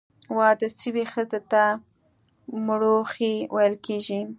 واده 0.37 0.67
سوي 0.81 1.03
ښځي 1.13 1.39
ته، 1.51 1.63
مړوښې 2.65 3.33
ویل 3.55 3.75
کیږي. 3.85 4.21